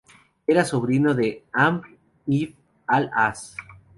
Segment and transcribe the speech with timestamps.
[0.47, 1.85] Era sobrino de Amr
[2.25, 2.55] ibn
[2.87, 3.55] al-As.